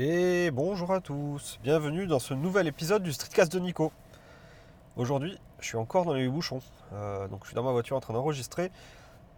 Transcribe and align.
Et 0.00 0.52
bonjour 0.52 0.92
à 0.92 1.00
tous, 1.00 1.58
bienvenue 1.64 2.06
dans 2.06 2.20
ce 2.20 2.32
nouvel 2.32 2.68
épisode 2.68 3.02
du 3.02 3.12
Streetcast 3.12 3.52
de 3.52 3.58
Nico. 3.58 3.90
Aujourd'hui, 4.96 5.36
je 5.58 5.66
suis 5.66 5.76
encore 5.76 6.04
dans 6.04 6.12
les 6.12 6.28
bouchons, 6.28 6.60
euh, 6.92 7.26
donc 7.26 7.40
je 7.42 7.48
suis 7.48 7.56
dans 7.56 7.64
ma 7.64 7.72
voiture 7.72 7.96
en 7.96 8.00
train 8.00 8.14
d'enregistrer. 8.14 8.70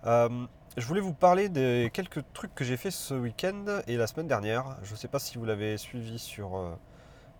Euh, 0.04 0.28
je 0.76 0.86
voulais 0.86 1.00
vous 1.00 1.14
parler 1.14 1.48
des 1.48 1.88
quelques 1.94 2.22
trucs 2.34 2.54
que 2.54 2.62
j'ai 2.62 2.76
fait 2.76 2.90
ce 2.90 3.14
week-end 3.14 3.80
et 3.86 3.96
la 3.96 4.06
semaine 4.06 4.28
dernière. 4.28 4.76
Je 4.82 4.92
ne 4.92 4.98
sais 4.98 5.08
pas 5.08 5.18
si 5.18 5.38
vous 5.38 5.46
l'avez 5.46 5.78
suivi 5.78 6.18
sur 6.18 6.54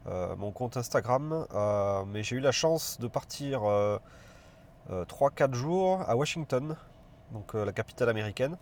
euh, 0.07 0.35
mon 0.37 0.51
compte 0.51 0.79
Instagram, 0.79 1.45
mais 2.07 2.23
j'ai 2.23 2.37
eu 2.37 2.41
la 2.41 2.53
chance 2.53 2.99
de 3.01 3.07
partir 3.07 3.61
3-4 4.89 5.53
jours 5.53 6.01
à 6.09 6.17
Washington, 6.17 6.75
donc 7.33 7.53
la 7.53 7.73
capitale 7.73 8.09
américaine, 8.09 8.57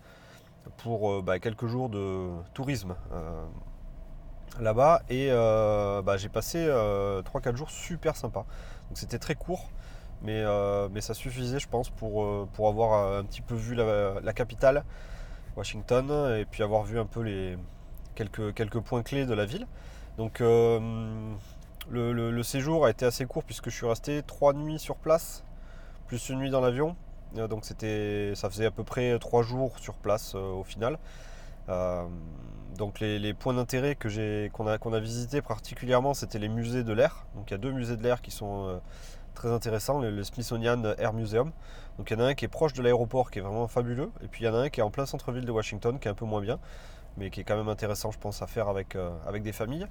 pour 0.78 1.22
bah, 1.22 1.38
quelques 1.38 1.66
jours 1.68 1.88
de 1.88 2.30
tourisme 2.54 2.96
là-bas 4.60 5.02
et 5.08 5.28
euh, 5.30 6.02
bah, 6.02 6.16
j'ai 6.16 6.28
passé 6.28 6.66
3-4 6.66 6.68
euh, 6.68 7.56
jours 7.56 7.70
super 7.70 8.16
sympa. 8.16 8.44
Donc 8.88 8.98
c'était 8.98 9.18
très 9.18 9.34
court, 9.34 9.70
mais, 10.22 10.42
euh, 10.44 10.88
mais, 10.90 11.00
ça 11.00 11.14
suffisait 11.14 11.58
je 11.58 11.68
pense 11.68 11.90
pour, 11.90 12.48
pour 12.48 12.68
avoir 12.68 13.18
un 13.18 13.24
petit 13.24 13.42
peu 13.42 13.54
vu 13.54 13.74
la, 13.74 14.32
capitale, 14.32 14.84
Washington, 15.56 16.36
et 16.38 16.44
puis 16.44 16.62
avoir 16.62 16.82
vu 16.82 16.98
un 16.98 17.06
peu 17.06 17.22
les 17.22 17.56
quelques, 18.14 18.54
quelques 18.54 18.80
points 18.80 19.02
clés 19.02 19.26
de 19.26 19.34
la 19.34 19.44
ville. 19.44 19.66
Donc 20.16 20.40
le, 20.40 22.42
séjour 22.42 22.86
a 22.86 22.90
été 22.90 23.04
assez 23.04 23.26
court 23.26 23.44
puisque 23.44 23.70
je 23.70 23.76
suis 23.76 23.86
resté 23.86 24.22
3 24.22 24.54
nuits 24.54 24.78
sur 24.78 24.96
place, 24.96 25.44
plus 26.06 26.28
une 26.30 26.38
nuit 26.38 26.50
dans 26.50 26.60
l'avion. 26.60 26.96
Donc 27.34 27.66
c'était, 27.66 28.32
ça 28.34 28.48
faisait 28.48 28.66
à 28.66 28.70
peu 28.70 28.84
près 28.84 29.18
3 29.18 29.42
jours 29.42 29.78
sur 29.78 29.94
place 29.94 30.34
au 30.34 30.64
final. 30.64 30.98
Donc 32.78 33.00
les, 33.00 33.34
points 33.34 33.54
d'intérêt 33.54 33.96
que 33.96 34.08
j'ai, 34.08 34.50
qu'on 34.52 34.68
a, 34.68 34.78
qu'on 34.78 34.92
a 34.92 35.00
visités 35.00 35.42
particulièrement, 35.42 36.14
c'était 36.14 36.38
les 36.38 36.48
musées 36.48 36.84
de 36.84 36.92
l'air. 36.92 37.26
Donc 37.34 37.50
il 37.50 37.54
y 37.54 37.54
a 37.54 37.58
deux 37.58 37.72
musées 37.72 37.96
de 37.96 38.02
l'air 38.04 38.22
qui 38.22 38.30
sont 38.30 38.68
euh, 38.68 38.78
très 39.34 39.50
intéressants, 39.50 39.98
le, 39.98 40.22
Smithsonian 40.22 40.84
Air 40.96 41.12
Museum. 41.12 41.50
Donc 41.98 42.08
il 42.08 42.16
y 42.16 42.20
en 42.20 42.24
a 42.24 42.28
un 42.28 42.34
qui 42.34 42.44
est 42.44 42.48
proche 42.48 42.74
de 42.74 42.82
l'aéroport, 42.82 43.32
qui 43.32 43.40
est 43.40 43.42
vraiment 43.42 43.66
fabuleux, 43.66 44.12
et 44.22 44.28
puis 44.28 44.44
il 44.44 44.46
y 44.46 44.48
en 44.48 44.54
a 44.54 44.58
un 44.58 44.68
qui 44.68 44.78
est 44.78 44.84
en 44.84 44.90
plein 44.90 45.06
centre-ville 45.06 45.44
de 45.44 45.50
Washington, 45.50 45.98
qui 45.98 46.06
est 46.06 46.10
un 46.10 46.14
peu 46.14 46.24
moins 46.24 46.40
bien, 46.40 46.60
mais 47.16 47.30
qui 47.30 47.40
est 47.40 47.44
quand 47.44 47.56
même 47.56 47.68
intéressant, 47.68 48.12
je 48.12 48.18
pense, 48.20 48.42
à 48.42 48.46
faire 48.46 48.68
avec, 48.68 48.94
euh, 48.94 49.10
avec 49.26 49.42
des 49.42 49.52
familles. 49.52 49.88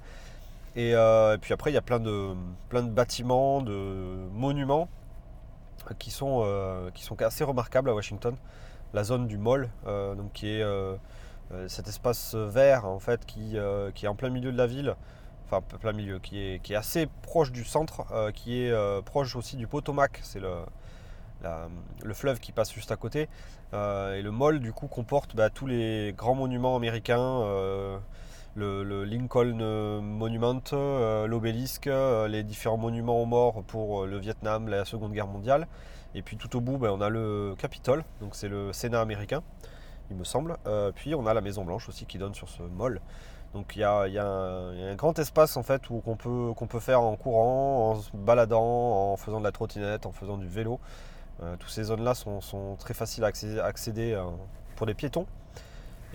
Euh, 0.78 1.36
et, 1.36 1.38
puis 1.40 1.54
après, 1.54 1.72
il 1.72 1.74
y 1.74 1.78
a 1.78 1.82
plein 1.82 2.00
de, 2.00 2.36
plein 2.70 2.84
de 2.84 2.90
bâtiments, 2.90 3.62
de 3.62 4.30
monuments 4.32 4.88
qui 6.00 6.12
sont, 6.12 6.90
qui 6.94 7.04
sont 7.04 7.22
assez 7.22 7.44
remarquables 7.44 7.90
à 7.90 7.94
Washington. 7.94 8.36
La 8.94 9.04
zone 9.04 9.28
du 9.28 9.38
mall, 9.38 9.70
donc 9.86 10.32
qui 10.32 10.48
est 10.50 10.62
euh, 10.62 10.96
cet 11.68 11.88
espace 11.88 12.36
vert 12.36 12.86
en 12.86 13.00
fait 13.00 13.22
euh, 13.56 13.92
qui, 13.92 14.06
est 14.06 14.08
en 14.08 14.16
plein 14.16 14.30
milieu 14.30 14.52
de 14.52 14.58
la 14.58 14.68
ville, 14.68 14.96
enfin 15.46 15.62
plein 15.80 15.94
milieu, 15.94 16.20
qui 16.20 16.40
est, 16.40 16.76
assez 16.76 17.08
proche 17.22 17.52
du 17.52 17.64
centre, 17.64 18.06
euh, 18.12 18.32
qui 18.32 18.62
est 18.62 19.04
proche 19.04 19.36
aussi 19.36 19.56
du 19.56 19.68
Potomac, 19.68 20.20
c'est 20.24 20.40
le, 20.40 20.56
le 22.04 22.14
fleuve 22.14 22.40
qui 22.40 22.52
passe 22.52 22.74
juste 22.74 22.92
à 22.92 22.96
côté. 22.96 23.30
et 23.74 24.22
le 24.22 24.32
mall 24.32 24.60
du 24.60 24.74
coup 24.74 24.88
comporte 24.88 25.36
bah, 25.36 25.50
tous 25.50 25.68
les 25.68 26.14
grands 26.18 26.36
monuments 26.36 26.76
américains, 26.76 27.42
le, 28.56 29.04
Lincoln 29.06 30.02
Monument, 30.02 30.62
l'obélisque, 31.28 31.90
les 32.28 32.44
différents 32.44 32.78
monuments 32.78 33.22
aux 33.22 33.26
morts 33.26 33.64
pour 33.64 34.06
le 34.06 34.18
Vietnam, 34.18 34.68
la 34.68 34.84
Seconde 34.84 35.14
Guerre 35.14 35.28
mondiale. 35.28 35.68
Et 36.16 36.24
puis 36.24 36.38
tout 36.38 36.56
au 36.56 36.62
bout, 36.62 36.78
bah, 36.78 36.90
on 36.92 37.02
a 37.02 37.10
le 37.10 37.54
Capitole, 37.58 38.04
donc 38.22 38.36
c'est 38.36 38.48
le 38.48 38.74
Sénat 38.74 39.02
américain 39.02 39.44
il 40.10 40.18
me 40.18 40.24
semble. 40.24 40.58
Euh, 40.66 40.92
puis 40.94 41.16
on 41.16 41.26
a 41.26 41.34
la 41.34 41.42
Maison 41.42 41.66
Blanche 41.66 41.90
aussi 41.90 42.06
qui 42.06 42.18
donne 42.18 42.34
sur 42.34 42.50
ce 42.50 42.64
mall. 42.64 43.02
Donc 43.54 43.76
il 43.76 43.80
y 43.80 43.84
a, 43.84 44.02
un, 44.02 44.96
grand 44.96 45.18
espace 45.20 45.58
en 45.58 45.64
fait 45.64 45.90
où 45.90 46.02
qu'on 46.02 46.16
peut, 46.16 46.54
peut 46.68 46.80
faire 46.80 47.02
en 47.02 47.16
courant, 47.16 47.92
en 47.92 47.96
se 47.96 48.10
baladant, 48.14 49.14
en 49.14 49.18
faisant 49.18 49.40
de 49.40 49.46
la 49.46 49.52
trottinette, 49.52 50.06
en 50.06 50.12
faisant 50.12 50.38
du 50.38 50.48
vélo. 50.48 50.80
Euh, 51.44 51.56
toutes 51.58 51.70
ces 51.70 51.84
zones-là 51.84 52.14
sont, 52.16 52.76
très 52.80 52.94
faciles 52.94 53.24
à 53.24 53.28
accéder, 53.28 54.14
euh, 54.14 54.24
pour 54.76 54.88
les 54.88 54.96
piétons 54.96 55.28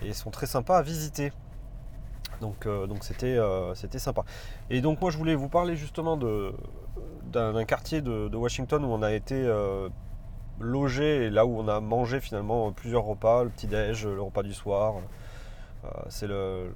et 0.03 0.13
sont 0.13 0.31
très 0.31 0.47
sympas 0.47 0.77
à 0.77 0.81
visiter. 0.81 1.31
Donc 2.41 2.67
c'était, 3.01 3.37
sympa. 3.99 4.23
Et 4.69 4.81
donc 4.81 4.99
moi 4.99 5.11
je 5.11 5.17
voulais 5.17 5.35
vous 5.35 5.47
parler 5.47 5.77
justement 5.77 6.17
d'un, 6.17 7.65
quartier 7.65 8.01
de, 8.01 8.35
Washington 8.35 8.83
où 8.83 8.89
on 8.89 9.01
a 9.01 9.13
été 9.13 9.47
logé 10.59 11.25
et 11.25 11.29
là 11.29 11.45
où 11.45 11.59
on 11.59 11.67
a 11.67 11.79
mangé 11.79 12.19
finalement 12.19 12.71
plusieurs 12.71 13.03
repas, 13.03 13.43
le 13.43 13.49
petit-déj, 13.49 14.05
le 14.05 14.21
repas 14.21 14.43
du 14.43 14.53
soir. 14.53 14.95
Euh, 15.85 15.89
c'est 16.09 16.27
le, 16.27 16.73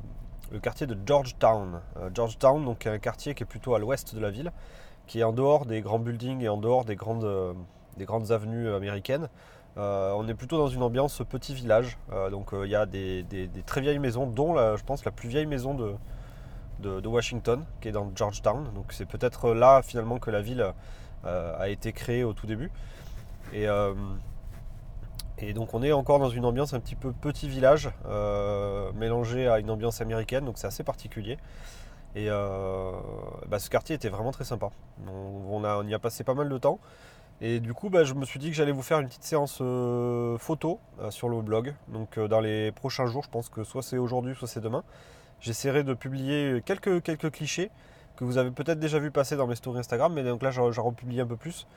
quartier 0.62 0.88
de 0.88 0.98
Georgetown. 1.06 1.82
Euh, 1.98 2.10
Georgetown, 2.14 2.64
donc 2.64 2.88
un 2.88 3.00
quartier 3.00 3.34
qui 3.34 3.44
est 3.44 3.46
plutôt 3.46 3.76
à 3.76 3.80
l'ouest 3.80 4.16
de 4.16 4.20
la 4.20 4.30
ville, 4.30 4.52
qui 5.08 5.20
est 5.20 5.24
en 5.24 5.34
dehors 5.34 5.66
des 5.66 5.82
grands 5.82 6.00
buildings 6.00 6.42
et 6.42 6.50
en 6.50 6.58
dehors 6.58 6.86
des 6.86 6.96
grandes, 6.96 7.24
euh, 7.24 7.54
des 7.98 8.06
grandes 8.06 8.32
avenues 8.32 8.70
américaines. 8.74 9.30
on 9.78 10.28
est 10.28 10.34
plutôt 10.34 10.58
dans 10.58 10.68
une 10.68 10.82
ambiance 10.82 11.22
petit 11.30 11.54
village. 11.54 11.98
donc 12.32 12.50
il 12.64 12.70
y 12.70 12.76
a 12.76 12.86
des, 12.86 13.26
très 13.66 13.82
vieilles 13.82 14.00
maisons, 14.00 14.26
dont 14.26 14.56
je 14.76 14.84
pense 14.84 15.06
la 15.06 15.12
plus 15.12 15.30
vieille 15.30 15.46
maison 15.46 15.76
de, 15.76 15.94
de, 16.80 17.08
Washington, 17.08 17.64
qui 17.80 17.90
est 17.90 17.92
dans 17.92 18.12
Georgetown. 18.16 18.72
Donc 18.74 18.92
c'est 18.92 19.06
peut-être 19.06 19.54
là 19.54 19.82
finalement 19.84 20.18
que 20.18 20.32
la 20.32 20.42
ville 20.42 20.74
a 21.24 21.70
été 21.70 21.92
créée 21.94 22.24
au 22.24 22.34
tout 22.34 22.48
début. 22.48 22.72
Et, 23.54 23.68
euh, 23.68 23.94
et 25.38 25.54
donc 25.54 25.74
on 25.74 25.84
est 25.84 25.92
encore 25.92 26.20
dans 26.20 26.30
une 26.30 26.46
ambiance 26.46 26.74
un 26.74 26.80
petit 26.80 26.96
peu 26.96 27.12
petit 27.12 27.48
village, 27.48 27.90
euh, 28.08 28.92
mélangé 28.94 29.48
à 29.48 29.60
une 29.60 29.70
ambiance 29.70 30.02
américaine, 30.02 30.46
donc 30.46 30.58
c'est 30.58 30.68
assez 30.68 30.84
particulier. 30.84 31.38
Et 32.16 32.28
euh, 32.30 32.92
bah, 33.48 33.60
ce 33.60 33.70
quartier 33.70 33.96
était 33.96 34.10
vraiment 34.10 34.32
très 34.32 34.44
sympa. 34.44 34.70
On, 35.08 35.64
a, 35.64 35.84
y 35.84 35.94
a 35.94 36.00
passé 36.00 36.24
pas 36.24 36.34
mal 36.34 36.50
de 36.50 36.58
temps. 36.58 36.80
Et 37.40 37.60
du 37.60 37.76
coup, 37.76 37.92
bah, 37.92 38.04
je 38.04 38.16
me 38.16 38.26
suis 38.26 38.40
dit 38.40 38.50
que 38.50 38.56
j'allais 38.56 38.72
vous 38.72 38.82
faire 38.82 39.00
une 39.00 39.08
petite 39.08 39.24
séance 39.24 39.58
photo 40.40 40.80
sur 41.12 41.30
le 41.30 41.42
blog. 41.42 41.76
Donc 41.90 42.18
dans 42.18 42.40
les 42.40 42.72
prochains 42.72 43.06
jours, 43.06 43.24
je 43.24 43.30
pense 43.30 43.50
que 43.50 43.64
soit 43.64 43.84
c'est 43.84 43.98
aujourd'hui, 43.98 44.34
soit 44.36 44.48
c'est 44.48 44.62
demain. 44.62 44.84
J'essaierai 45.40 45.84
de 45.84 45.94
publier 45.94 46.64
quelques, 46.66 47.04
quelques 47.04 47.30
clichés 47.30 47.70
que 48.16 48.24
vous 48.24 48.40
avez 48.40 48.50
peut-être 48.50 48.80
déjà 48.80 48.98
vu 48.98 49.12
passer 49.12 49.36
dans 49.36 49.46
mes 49.46 49.56
stories 49.56 49.80
Instagram, 49.80 50.12
mais 50.12 50.24
donc 50.24 50.42
là 50.42 50.50
j'en 50.50 50.84
republie 50.84 51.22
un 51.22 51.28
peu 51.28 51.38
plus 51.38 51.68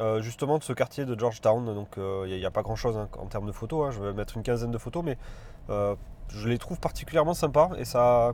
euh, 0.00 0.20
justement 0.20 0.58
de 0.58 0.64
ce 0.64 0.72
quartier 0.72 1.04
de 1.04 1.18
Georgetown. 1.18 1.64
Donc 1.66 1.90
il 1.96 2.02
euh, 2.02 2.26
n'y 2.26 2.44
a, 2.44 2.50
pas 2.50 2.62
grand 2.62 2.76
chose 2.76 2.96
hein, 2.96 3.08
en 3.18 3.26
termes 3.26 3.46
de 3.46 3.52
photos. 3.52 3.86
Hein. 3.86 3.90
Je 3.92 4.02
vais 4.02 4.12
mettre 4.12 4.36
une 4.36 4.42
quinzaine 4.42 4.72
de 4.72 4.78
photos, 4.78 5.04
mais 5.04 5.16
euh, 5.70 5.94
je 6.28 6.48
les 6.48 6.58
trouve 6.58 6.80
particulièrement 6.80 7.34
sympas. 7.34 7.70
Et, 7.78 7.84
ça, 7.84 8.32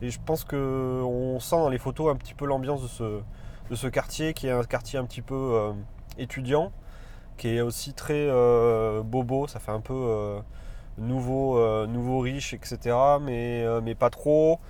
et 0.00 0.10
je 0.10 0.18
pense 0.24 0.44
qu'on 0.44 1.38
sent 1.38 1.56
dans 1.56 1.68
les 1.68 1.78
photos 1.78 2.12
un 2.12 2.16
petit 2.16 2.34
peu 2.34 2.46
l'ambiance 2.46 2.82
de 2.98 3.76
ce, 3.76 3.86
quartier, 3.88 4.32
qui 4.32 4.46
est 4.46 4.52
un 4.52 4.64
quartier 4.64 4.98
un 4.98 5.04
petit 5.04 5.22
peu 5.22 5.72
étudiant, 6.16 6.72
qui 7.36 7.48
est 7.48 7.60
aussi 7.60 7.92
très 7.92 8.28
bobo. 9.02 9.46
Ça 9.48 9.58
fait 9.58 9.72
un 9.72 9.80
peu 9.80 10.40
nouveau, 10.96 11.86
nouveau 11.86 12.20
riche, 12.20 12.54
etc. 12.54 12.96
Mais, 13.20 13.66
mais 13.82 13.94
pas 13.94 14.08
trop. 14.10 14.60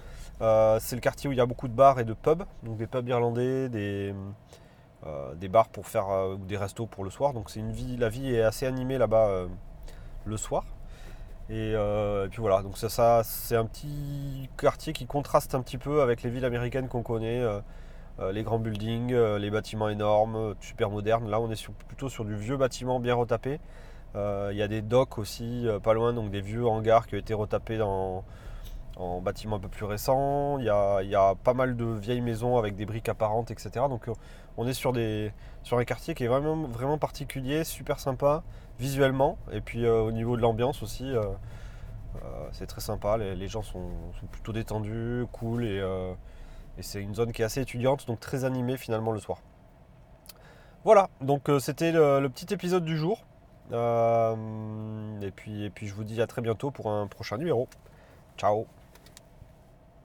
c'est 0.41 0.97
le 0.97 1.00
quartier 1.00 1.28
où 1.28 1.32
il 1.32 1.38
y 1.38 1.41
a 1.42 1.47
beaucoup 1.47 1.69
de 1.69 1.75
bars 1.75 2.00
et 2.00 2.04
de 2.04 2.14
pubs, 2.14 2.44
donc 2.62 2.78
des 2.78 2.86
pubs 2.86 3.08
irlandais, 3.08 3.69
des, 3.69 4.14
des 5.36 5.48
bars 5.48 5.68
pour 5.68 5.86
faire 5.86 6.08
euh, 6.10 6.34
ou 6.34 6.44
des 6.44 6.56
restos 6.56 6.86
pour 6.86 7.04
le 7.04 7.10
soir. 7.10 7.32
Donc 7.32 7.50
c'est 7.50 7.60
une 7.60 7.72
vie, 7.72 7.96
la 7.96 8.08
vie 8.08 8.34
est 8.34 8.42
assez 8.42 8.66
animée 8.66 8.98
là-bas 8.98 9.26
euh, 9.26 9.48
le 10.24 10.36
soir. 10.36 10.64
Et, 11.50 11.74
puis 12.30 12.40
voilà, 12.40 12.62
donc 12.62 12.78
ça, 12.78 12.88
ça 12.88 13.22
c'est 13.24 13.56
un 13.56 13.66
petit 13.66 14.48
quartier 14.56 14.94
qui 14.94 15.04
contraste 15.04 15.54
un 15.54 15.60
petit 15.60 15.76
peu 15.76 16.00
avec 16.00 16.22
les 16.22 16.30
villes 16.30 16.46
américaines 16.46 16.88
qu'on 16.88 17.02
connaît, 17.02 17.42
les 18.32 18.42
grands 18.42 18.60
buildings, 18.60 19.12
les 19.12 19.50
bâtiments 19.50 19.90
énormes, 19.90 20.54
super 20.60 20.88
modernes. 20.88 21.28
Là, 21.28 21.40
on 21.40 21.50
est 21.50 21.69
plutôt 21.88 22.08
sur 22.08 22.24
du 22.24 22.36
vieux 22.36 22.56
bâtiment 22.56 23.00
bien 23.00 23.14
retapé. 23.14 23.60
Il 24.14 24.54
y 24.56 24.62
a 24.62 24.69
des 24.69 24.80
docks 24.80 25.19
aussi 25.19 25.66
pas 25.82 25.92
loin, 25.92 26.14
donc 26.14 26.30
des 26.30 26.40
vieux 26.40 26.64
hangars 26.64 27.06
qui 27.06 27.16
ont 27.16 27.19
été 27.19 27.34
retapés 27.34 27.76
dans, 27.76 28.24
en 28.97 29.20
bâtiments 29.20 29.56
un 29.56 29.61
peu 29.61 29.69
plus 29.69 29.84
récents. 29.84 30.58
Il 30.58 30.64
y, 30.64 30.69
a, 30.69 31.34
pas 31.43 31.55
mal 31.55 31.76
de 31.76 31.84
vieilles 31.84 32.20
maisons 32.20 32.58
avec 32.58 32.76
des 32.76 32.87
briques 32.87 33.08
apparentes, 33.08 33.50
etc. 33.50 33.70
Donc 33.88 34.08
euh, 34.08 34.14
on 34.56 34.66
est 34.66 34.72
sur, 34.72 34.93
des, 34.93 35.32
sur 35.62 35.78
un 35.78 35.84
quartier 35.84 36.14
qui 36.14 36.25
est 36.25 36.28
vraiment, 36.28 36.99
particulier, 36.99 37.64
super 37.64 38.00
sympa 38.00 38.43
visuellement. 38.78 39.38
Et 39.52 39.61
puis 39.61 39.84
euh, 39.84 40.02
au 40.02 40.12
niveau 40.12 40.37
de 40.37 40.43
l'ambiance 40.43 40.82
aussi, 40.82 41.11
euh, 41.11 41.22
c'est 42.52 42.66
très 42.66 42.81
sympa. 42.81 43.16
Les, 43.16 43.49
gens 43.49 43.62
sont, 43.62 43.90
plutôt 44.31 44.52
détendus, 44.52 45.26
cool. 45.32 45.64
Et, 45.64 45.82
c'est 46.81 47.02
une 47.02 47.14
zone 47.14 47.32
qui 47.32 47.43
est 47.43 47.44
assez 47.44 47.61
étudiante, 47.61 48.06
donc 48.06 48.19
très 48.19 48.44
animée 48.44 48.76
finalement 48.76 49.12
le 49.12 49.20
soir. 49.20 49.38
Voilà, 50.84 51.11
donc 51.20 51.49
c'était 51.61 51.93
le, 51.93 52.26
petit 52.28 52.52
épisode 52.52 52.84
du 52.84 52.96
jour. 52.96 53.25
et, 53.70 55.31
puis, 55.31 55.64
et 55.64 55.70
puis 55.70 55.87
je 55.87 55.94
vous 55.94 56.05
dis 56.05 56.20
à 56.20 56.26
très 56.26 56.43
bientôt 56.43 56.70
pour 56.70 56.90
un 56.90 57.06
prochain 57.06 57.37
numéro. 57.37 57.69
Ciao 58.37 58.66